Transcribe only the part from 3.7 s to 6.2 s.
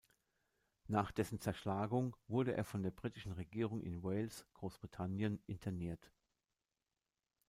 in Wales, Großbritannien, interniert.